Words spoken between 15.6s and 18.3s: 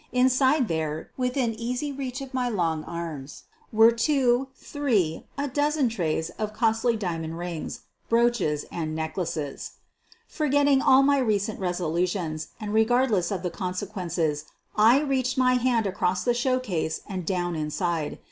hand across the showcase and down inside.